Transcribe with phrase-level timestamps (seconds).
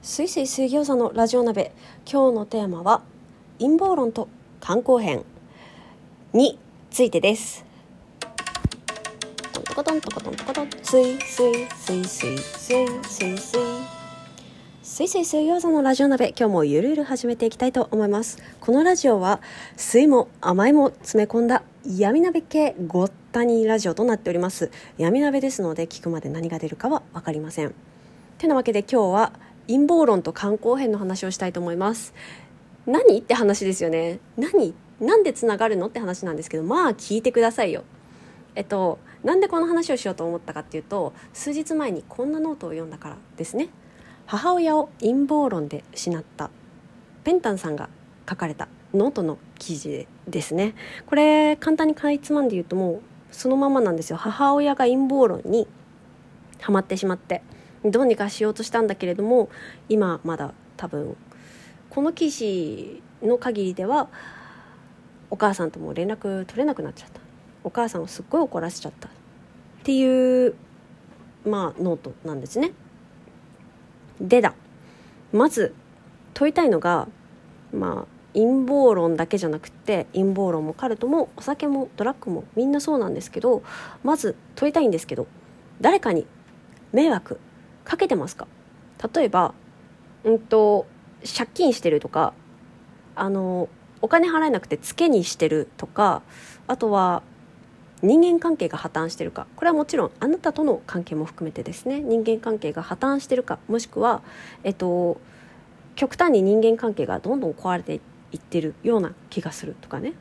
[0.00, 1.72] すいすい水餃子のラジオ鍋。
[2.10, 3.02] 今日のテーマは
[3.58, 4.28] 陰謀論と
[4.60, 5.24] 観光編
[6.32, 6.56] に
[6.90, 7.64] ついてです。
[9.52, 10.70] トントコトントコトントコトン。
[10.84, 13.60] すいすいすいすいすいすいすい。
[14.82, 16.28] すいすい水餃子のラジオ鍋。
[16.28, 18.38] 今日もゆるゆる始めていきたいと思います。
[18.60, 19.40] このラジオは
[19.76, 24.70] 水も甘いも詰め込んだ闇鍋系ごったにラジオとなっております。
[24.96, 27.74] 闇鍋ですので聞くまで何が出るかは分かりません。
[28.38, 29.32] てなわけで今日は
[29.68, 32.14] 陰謀論と肝硬変の話をしたいと思います。
[32.86, 34.18] 何って話ですよね。
[34.36, 37.84] 何なんでつながるのって話なんですけどまあ聞いてくださいよ。
[38.54, 43.68] えっとなんでこの話をしようと思ったかっていうと数日前にこんなノートを読んだからですね。
[44.26, 46.50] 母親を陰謀論で失った。
[47.24, 47.90] ペンタンさんが
[48.28, 50.74] 書かれたノートの記事ですね。
[51.06, 54.16] これ簡単にかいつまんで言うともうそのままなんですよ。
[54.16, 55.68] 母親が陰謀論に
[56.60, 57.42] はまってしまって。
[57.84, 59.48] どうにかしようとしたんだけれども
[59.88, 61.16] 今まだ多分
[61.90, 64.08] この記事の限りでは
[65.30, 67.20] お母さんとも連絡取れなくなっちゃった。
[67.64, 69.08] お母さんをすっごい怒らせちゃった。
[69.08, 69.10] っ
[69.82, 70.54] ていう
[71.44, 72.72] まあノートなんですね。
[74.20, 74.54] でだ。
[75.32, 75.74] まず
[76.34, 77.08] 問いたいのが
[77.72, 83.62] まあ陰謀論だけじゃなくて陰謀論もカルトもお酒もドラッグもみんなそうなんですけど
[84.04, 85.26] まず問いたいんですけど
[85.80, 86.26] 誰かに
[86.92, 87.40] 迷惑
[87.88, 88.46] かけてますか？
[89.12, 89.54] 例えば
[90.22, 90.86] うんと
[91.24, 92.34] 借金してるとか
[93.16, 93.68] あの
[94.02, 96.22] お金払えなくてツケにしてるとか
[96.68, 97.22] あとは
[98.02, 99.48] 人間関係が破綻してるか。
[99.56, 102.00] これはもちろんあなたとの関係も含めてですね。
[102.00, 104.22] 人間関係が破綻してるかもしくは、
[104.62, 105.20] えっと、
[105.96, 108.00] 極端に人間関係がどんどん壊れて
[108.30, 110.12] いってるような気がするとかね。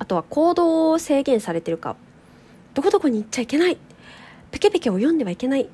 [0.00, 1.94] あとは行動を制限されてるか。
[2.74, 3.78] どこどこに行っちゃいけない。
[4.50, 5.68] ペケペケを読んではいけない。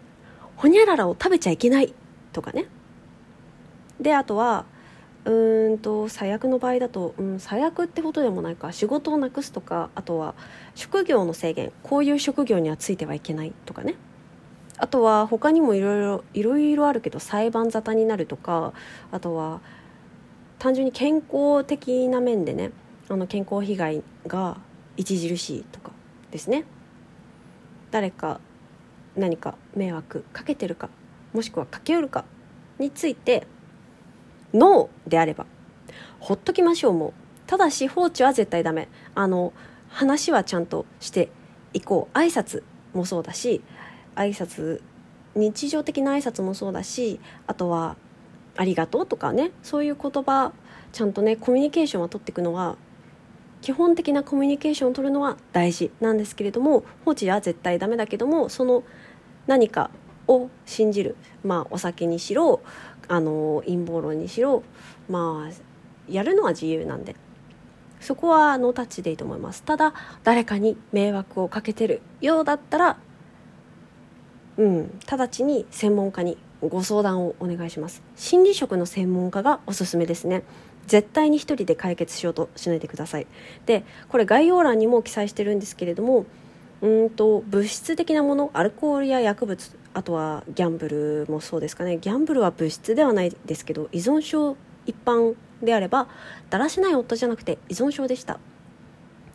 [0.58, 1.94] ほにゃららを食べちゃいけない
[2.32, 2.66] とかね。
[4.00, 4.64] であとは
[5.24, 10.34] うんと最悪の場合だと、うん、最悪ってことでもないか仕事をなくすとかあとは
[10.74, 13.94] 職業の制限こういう職業にはついてはいけないとかね。
[14.78, 18.72] あとは他にもいろいろいろいろあるけど裁判沙汰になるとか
[19.10, 19.60] あとは
[20.58, 22.70] 単純に健康的な面でね
[23.08, 24.56] あの健康被害が
[24.98, 25.92] 著しいとか
[26.32, 26.64] ですね。
[27.92, 28.40] 誰か
[29.18, 30.88] 何か迷惑かけてるか
[31.32, 32.24] もしくはかけうるか
[32.78, 33.46] について
[34.54, 35.46] ノーであれば
[36.20, 37.08] ほっときましょうも。
[37.08, 37.12] う
[37.46, 38.88] ただし放置は絶対ダメ。
[39.14, 39.52] あの
[39.88, 41.30] 話はちゃんとして
[41.72, 42.18] いこう。
[42.18, 42.62] 挨拶
[42.94, 43.62] もそうだし
[44.14, 44.80] 挨拶
[45.34, 47.96] 日常的な挨拶もそうだしあとは
[48.56, 50.52] 「ありがとう」とかねそういう言葉
[50.92, 52.76] ちゃんとねコミュニケーションは取っていくのは
[53.60, 58.82] 基本的なコミュニケーションを取るのは大事なんですけれども放置は絶対ダメだけどもその
[59.48, 59.90] 何か
[60.28, 61.16] を信じる。
[61.42, 62.60] まあお酒にしろ
[63.08, 64.62] あの陰謀論にしろ
[65.08, 67.16] まあやるのは自由なんで。
[68.00, 69.64] そこはノータッチでいいと思います。
[69.64, 69.92] ただ
[70.22, 72.98] 誰かに迷惑をかけてるようだったら
[74.56, 78.02] うん直ちに専門家にご相談をお願いします。
[78.14, 80.44] 心理職の専門家がおすすめですね。
[80.86, 83.26] 絶対に一人で解決しようとしないでください。
[83.66, 86.24] でこれ概要欄にも記載してるんですけれども
[86.80, 91.98] うんと物質的なものアルコールや薬物あとはギャンブルもそうですかね。
[91.98, 94.56] ギャンブルは物質ではないですけど依存症
[94.86, 96.08] 一般であれば
[96.50, 98.38] だらしない夫じゃなくて依存症でした。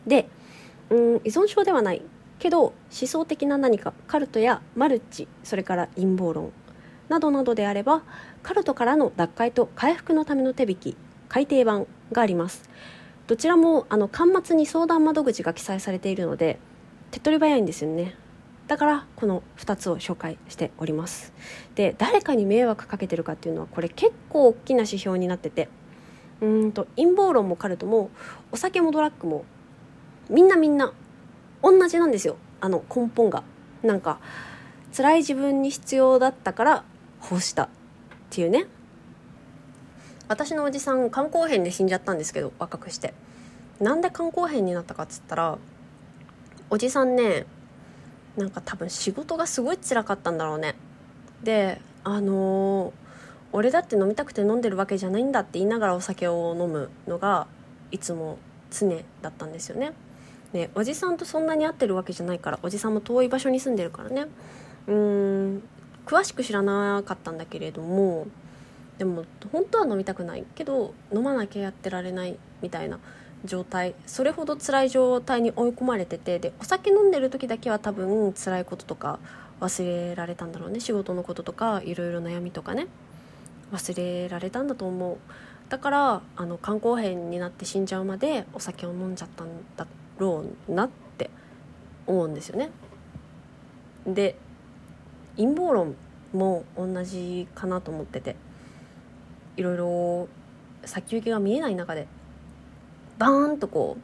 [0.08, 0.30] で
[0.90, 2.02] うん依存症ではない
[2.40, 6.52] けど思想的な何かカルトやマルチそれから陰謀論
[7.10, 8.04] などなどであれば
[8.42, 12.70] カルトからの脱会と回復のための手引き改訂版があります。
[13.28, 16.60] どちらもあの端末に相談窓口が記載されているので
[17.13, 18.16] 手っ取り早いんですよね。
[18.68, 21.31] だからこの2つを紹介しております。
[21.75, 25.69] で誰かに迷惑かけてるかっていうのはこれ結構大きな指標になってて
[26.41, 28.09] うんと陰謀論もカルトも
[28.51, 29.46] お酒もドラッグも
[30.28, 30.91] みんなみんな
[31.62, 32.38] 同じなんですよ。
[32.62, 33.44] あの根本が。
[33.84, 34.19] なんか
[34.95, 36.84] 辛い自分に必要だったから
[37.22, 37.69] こうしたっ
[38.31, 38.65] ていうね。
[40.27, 43.13] 私のおじさん肝硬変で死んじゃったんですけど若くして。
[43.80, 45.60] なんで肝硬変になったかっつったら
[46.69, 47.45] おじさんね
[48.38, 50.75] なんか多分仕事がすごい辛かったんだろうね。
[51.44, 52.92] であのー、
[53.51, 57.48] 俺だって飲みたくて飲んでるわけじゃないんだって言いながらお酒を飲むのが
[57.92, 58.38] いつも
[58.71, 58.89] 常
[59.21, 59.94] だったんですよね。
[60.51, 64.25] ねおじさんとそんなに会ってるわけじゃないからおじさんも遠い場所に住んでるからね。
[64.88, 64.95] うー
[65.57, 65.63] ん
[66.06, 68.27] 詳しく知らなかったんだけれども
[68.98, 73.00] でも本当は飲みたくないけど飲まなきゃやってられないみたいな
[73.45, 79.19] 状態それほど辛い状態に追い込まれててでお酒飲んでる時だけは多分辛いこととか
[79.60, 80.80] 忘れられたんだろうね。
[80.80, 82.88] 仕事のこととかいろいろ悩みとかね。
[83.72, 85.18] 忘れられたんだと思う。
[85.69, 89.48] だからあの肝硬変になって死んじゃうまでお酒を飲んじゃったん
[89.78, 89.88] だ
[90.19, 91.30] ろうなって
[92.06, 92.69] 思うんですよね。
[94.06, 94.36] で
[95.38, 95.96] 陰謀論
[96.34, 98.36] も同じかなと思ってて
[99.56, 100.28] いろいろ
[100.86, 102.07] 先行きが見えない中で
[103.18, 103.98] バーンとこ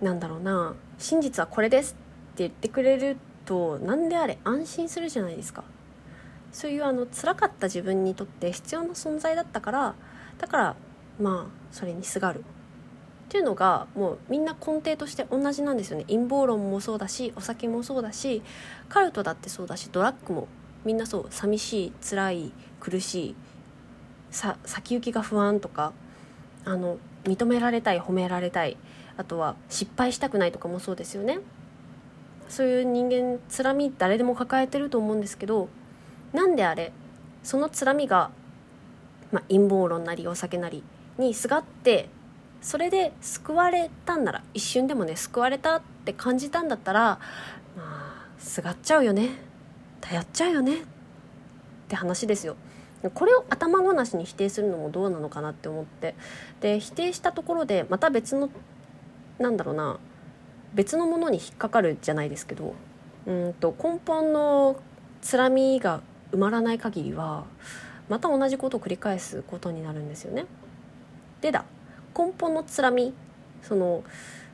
[0.00, 5.64] うなんだろうな真実はこれですって言ってくれると何であれ安心するじゃないですか。
[6.52, 9.94] そういうあの辛かった自分にとって必要な存在だったから
[10.38, 10.76] だから
[11.20, 12.40] まあそれにすがる。
[12.40, 12.42] っ
[13.30, 16.04] ていうのがもうみんな根底として同じなんですよね。
[16.08, 18.42] 陰謀論もそうだしお酒もそうだし
[18.88, 20.48] カルトだってそうだしドラッグも
[20.84, 21.26] みんなそう。
[21.30, 23.36] 寂しい辛い苦しい
[24.30, 25.92] さ先行きが不安とか
[26.64, 28.76] あの認められたい褒められたい。
[29.16, 31.40] あとは失敗したくないとかもそうですよね。
[32.48, 35.68] そういう人間つらみ誰でも抱えてると思うんですけど
[36.32, 36.92] なんであれ
[37.42, 38.30] そのつらみが、
[39.32, 40.82] まあ、陰謀論なりお酒なり
[41.18, 42.08] にすがって
[42.62, 47.18] それで救われたんなら一瞬でもね救われたって感じたんだったらま
[47.78, 49.30] あすがっちゃうよね。
[50.00, 50.76] 頼っちゃうよね。
[50.76, 50.78] っ
[51.88, 52.56] て話ですよ。
[53.14, 56.14] これを頭ごなしに否定するのもどうなのかなって思って
[56.60, 58.50] で否定したところでまた別の
[59.38, 59.98] なんだろうな
[60.74, 62.74] 別のものに引っかかるじゃないですけど
[63.26, 64.80] うんと根本の
[65.22, 66.00] つらみが
[66.32, 67.44] 埋まらない限りは
[68.08, 70.46] また同じことを繰り返すことになるんですよね。
[71.40, 71.64] でだ
[72.16, 73.14] 根本のつらみ
[73.62, 74.02] その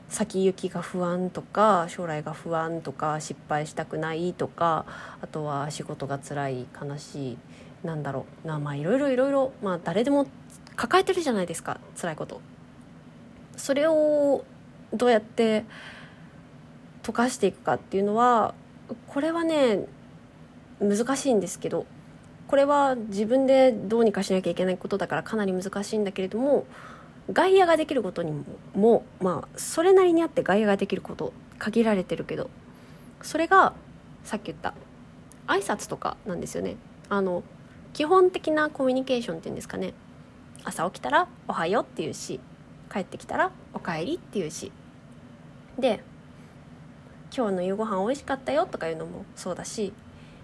[0.09, 4.85] 先行きが不安とか将来が不安とか失敗したくないとか
[5.21, 7.37] あとは仕事が辛い悲しい
[7.85, 8.47] なんだろう。
[8.47, 10.27] なまあいろいろいろいろまあ誰でも
[10.75, 11.79] 抱えてるじゃないですか。
[11.99, 12.41] 辛いこと。
[13.57, 14.43] それを
[14.93, 15.65] どうやって
[17.03, 18.53] 溶かしていくかっていうのは
[19.07, 19.85] これはね
[20.79, 21.85] 難しいんですけど
[22.47, 26.65] これは自分でどうにかしなきゃいけないことだからかなり難しいんだけれども
[27.31, 28.43] 外野ができることにも
[28.75, 32.49] もまあそれなりにあって外野ができること限られてるけど
[33.21, 33.73] それが
[34.23, 34.73] さっき言った
[35.47, 36.75] 挨拶とかなんですよね。
[37.09, 37.43] あの
[37.95, 39.93] 基本的なコミュニケーションっていうんですかね。
[40.65, 42.41] 朝起きたら「おはよう」っていうし
[42.91, 44.73] 帰ってきたら「おかえり」っていうし。
[45.79, 46.03] で
[47.33, 49.93] 「今日の夕ご飯美味しかったよ」とかいうのもそうだし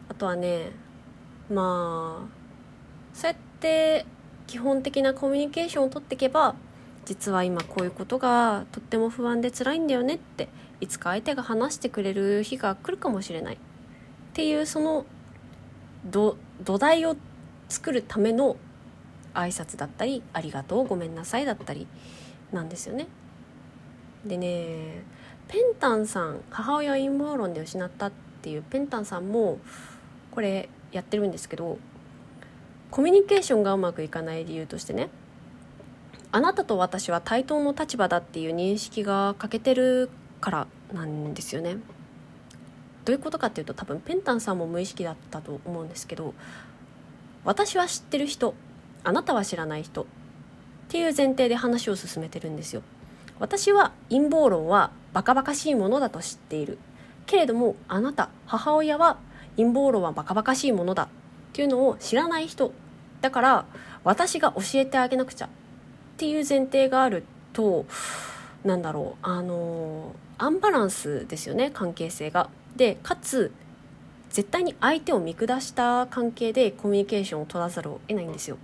[0.07, 0.71] あとはね
[1.49, 2.27] まあ
[3.13, 4.05] そうやって
[4.47, 6.55] 基本的なコミュニケーションをとっていけば
[7.03, 10.47] 実は今こういうことがとっても不安で辛いんだよねって
[10.79, 13.57] いつか相手が話してくれる日が来るかもしれないっ
[14.33, 15.05] ていうその
[16.09, 16.37] 土
[16.79, 17.17] 台を
[17.71, 18.57] 作るための
[19.33, 21.87] 挨拶だったり「ありがとう」「ごめんなさい」だったり
[22.51, 23.07] なんですよね。
[24.25, 25.03] でね
[25.47, 29.57] ペンタンさん母親陰謀論で失ったっていうペンタンさんも
[30.31, 31.79] これやってるんですけど
[32.91, 35.09] コミュニケーションがうまくいかない理由としてね
[36.31, 40.09] あなたと私は対等の立場だっていう認識が欠けてる
[40.41, 41.77] からなんですよね。
[43.03, 46.33] どういうことかっていうと多分ペンタンさんも無意識だったと思うんですけど
[47.43, 48.53] 私は知ってる人
[49.03, 50.05] あなたは知らない人っ
[50.89, 52.83] ていう前提で話を進めてるんですよ。
[53.39, 56.77] 私は陰謀論はバカバカしいものだと知っている
[57.25, 59.17] けれどもあなた母親は
[59.57, 61.07] 陰謀論はバカバカしいものだっ
[61.53, 62.71] ていうのを知らない人
[63.21, 63.65] だから
[64.03, 65.49] 私が教えてあげなくちゃっ
[66.17, 67.85] ていう前提があると
[68.63, 72.49] なんだろうあのアンバランスですよね関係性が。
[72.75, 73.51] でかつ
[74.31, 78.57] 絶対に相手を見下した関係でコミュニケーションを取らざるを得ないんですよ。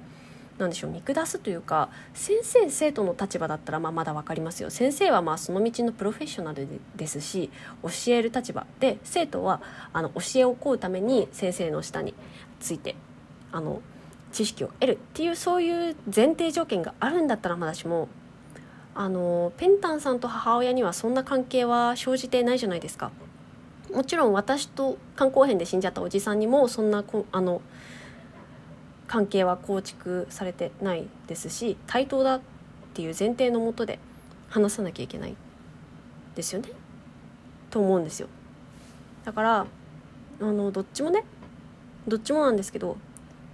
[0.58, 7.52] なんでしょう見下すというか先生生徒の立場だったらまあまだ分かりますよ先生はまあその道のプロフェッショナルですし
[7.84, 9.62] 教える立場で生徒は
[9.94, 12.16] あの教えを請うために先生の下に
[12.60, 12.96] ついて
[13.52, 13.82] あの
[14.32, 18.10] 知識を得るっていうそういう前提条件があるんだったらまだしも
[18.96, 23.12] あのペンタンさんと母親にはそんな関係は生じてないじゃないですか。
[23.94, 27.62] もちろん私と肝硬変で死んじゃったおじさんにもそんなこあの
[29.08, 32.42] 関係は構築されてないですし対等だっ
[32.94, 34.00] ていう前提のもとで
[34.50, 35.36] 話さなきゃいけない
[36.36, 36.70] ですよね。
[37.70, 38.28] と思うんですよ。
[39.26, 39.66] だから
[40.42, 41.24] あのどっちもね
[42.08, 42.98] どっちもなんですけど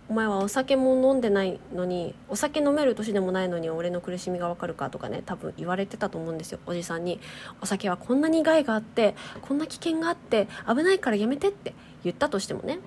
[0.09, 7.19] お前はお酒も飲んでないのにお酒飲める年でもないのに俺の苦しみがわかるかとかね多分言われてたと思うんですよおじさんに。
[7.61, 12.79] お酒はこんなに害があってこんな危険があって危ないからやめてって言ったとしてもね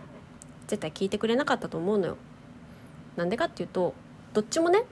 [0.67, 2.17] 絶対聞いてくれなかったと思うのよ。
[3.17, 3.95] なんでかっていうと
[4.35, 4.85] どっちもね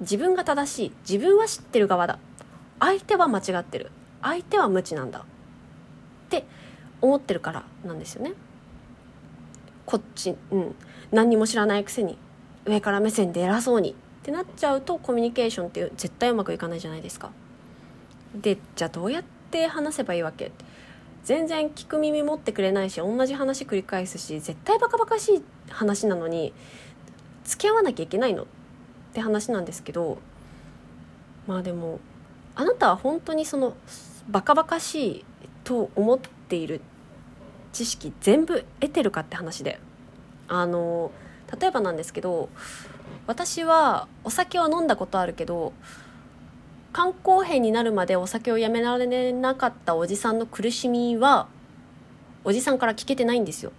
[0.00, 2.18] 自分が正しい自分は知ってる側だ。
[2.80, 3.92] 相手は間違ってる。
[4.20, 5.20] 相手は無知なんだ。
[5.20, 5.22] っ
[6.28, 6.44] て
[7.00, 8.32] 思ってるからなんですよね。
[9.86, 10.74] こっちうん。
[11.12, 12.18] 何にも知らないくせに
[12.66, 17.30] 上から目線で偉そうにってなっちゃうとコミュニケーションって絶対うまくいかないじゃないですか。
[18.34, 20.50] でじゃあどうやって話せばいいわけ？
[21.24, 26.52] 全然聞く耳持ってくれないし同じ話繰り返すし絶対バカバカしい話なのに
[27.44, 28.42] 付き合わなきゃいけないの？
[28.42, 28.46] っ
[29.12, 30.18] て話なんですけど
[31.46, 32.00] まあでも
[32.56, 33.76] あなたは本当にその
[34.28, 35.24] バカバカしい
[35.62, 36.80] と思っている
[37.76, 39.78] 知識全部得てるかって話で
[40.48, 41.10] あの
[41.60, 42.48] 例えばなんですけど
[43.26, 45.74] 私はお酒は飲んだことあるけど
[46.94, 51.48] 肝硬変になるまでお酒をやめられなかったおじさんの苦しみは
[52.44, 53.72] おじさんから聞けてないんですよ。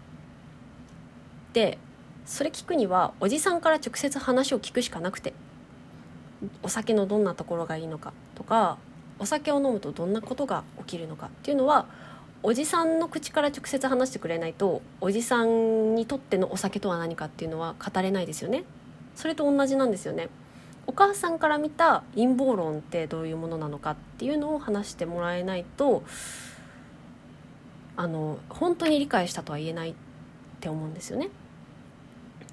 [1.54, 1.80] で
[2.27, 5.34] それ聞くにはおじさんから直接話を聞くしかなくて
[6.62, 8.77] お酒のどんなところがいいのかとか
[9.18, 11.88] お酒を飲むとどんなことが起きるのかっていうのは
[12.44, 18.63] おじさんの口から直接話してくれないとおじさんにとってのお酒とは何かっていうのは語れないですよね。
[19.15, 20.29] それと同じなんですよね。
[20.86, 26.03] お母さんから見た陰謀論ってどういうものなのかっていうのを話してもらえないと
[27.98, 29.94] あの本当に理解したとは言えないっ
[30.62, 31.29] て思うんですよね。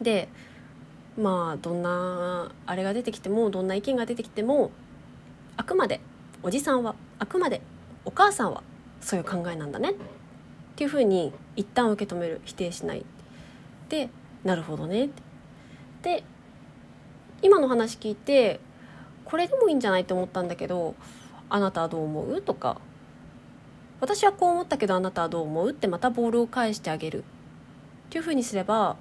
[0.01, 0.29] で
[1.17, 4.73] まあどんなあれが出てきてもどんな意見が出てきても
[5.57, 6.01] あくまで
[6.43, 7.61] おじさんはあくまで
[8.05, 8.65] お母さんは
[9.05, 9.91] そういう考えなんだね。
[9.91, 9.95] っ
[10.77, 12.41] ていうふうに一旦受け止める。
[12.47, 13.05] 否定しない。
[13.91, 14.09] で
[14.45, 15.11] なるほどね。
[16.03, 16.25] で
[17.43, 18.61] 今の話聞いて
[19.27, 20.95] これでもいいんじゃないと思ったんだけど
[21.51, 22.41] あなたはどう思う？
[22.41, 22.81] とか
[24.01, 25.71] 私はこう思ったけどあなたはどう思う？
[25.71, 27.19] ってまたボールを返してあげる。
[27.19, 27.23] っ
[28.09, 28.97] ていうふうにすれば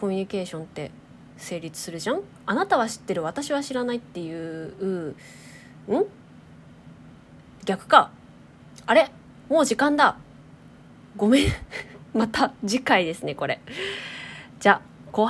[0.00, 0.90] コミュニケーションって
[1.36, 2.22] 成立するじゃん？
[2.46, 3.22] あなたは知ってる。
[3.22, 4.66] 私は知らないっていう
[5.06, 5.16] ん？
[7.64, 8.10] 逆か。
[8.86, 9.10] あれ？
[9.48, 10.16] もう時間だ。
[11.16, 11.48] ごめん。
[12.14, 13.60] また次回ですねこれ。
[14.60, 14.80] じゃ